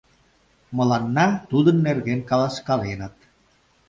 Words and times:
—Мыланна 0.77 1.27
тудын 1.49 1.77
нерген 1.87 2.19
каласкаленыт. 2.29 3.15